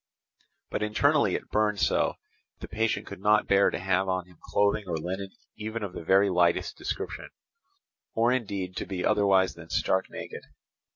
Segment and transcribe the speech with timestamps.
[0.71, 2.15] But internally it burned so
[2.57, 5.93] that the patient could not bear to have on him clothing or linen even of
[5.93, 7.29] the very lightest description;
[8.15, 10.41] or indeed to be otherwise than stark naked.